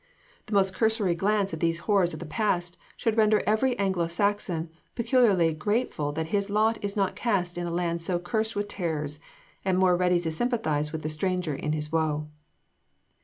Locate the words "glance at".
1.13-1.59